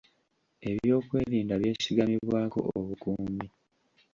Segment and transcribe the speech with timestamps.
[0.69, 3.47] Eby'okwerinda byesigamibwako obukuumi.